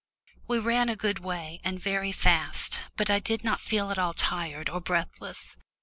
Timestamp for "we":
0.47-0.57